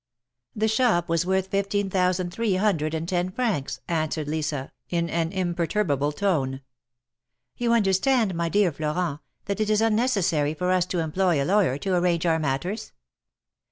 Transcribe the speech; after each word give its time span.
"The 0.55 0.67
shop 0.67 1.09
was 1.09 1.27
worth 1.27 1.49
fifteen 1.49 1.87
thousand 1.87 2.31
three 2.33 2.55
hundred 2.55 2.95
and 2.95 3.07
ten 3.07 3.29
francs," 3.29 3.81
answered 3.87 4.27
Lisa, 4.27 4.71
in 4.89 5.11
an 5.11 5.31
imperturbable 5.31 6.11
tone." 6.13 6.61
You 7.59 7.73
understand, 7.73 8.33
my 8.33 8.49
dear 8.49 8.71
Florent, 8.71 9.19
that 9.45 9.59
it 9.59 9.69
is 9.69 9.79
unnecessary 9.79 10.55
for 10.55 10.71
us 10.71 10.87
to 10.87 11.01
employ 11.01 11.39
a 11.39 11.45
lawyer 11.45 11.77
to 11.77 11.93
arrange 11.95 12.25
our 12.25 12.39
matters. 12.39 12.93